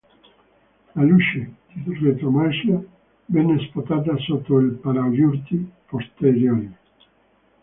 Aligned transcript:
La 0.95 1.03
luce 1.03 1.53
di 1.75 1.93
retromarcia 1.99 2.81
venne 3.27 3.59
spostata 3.67 4.17
sotto 4.17 4.55
al 4.55 4.79
paraurti 4.81 5.71
posteriore. 5.85 6.75